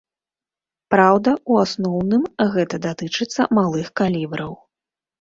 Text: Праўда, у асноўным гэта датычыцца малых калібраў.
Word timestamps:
Праўда, 0.95 1.29
у 1.51 1.59
асноўным 1.65 2.25
гэта 2.57 2.83
датычыцца 2.89 3.41
малых 3.63 3.97
калібраў. 4.03 4.61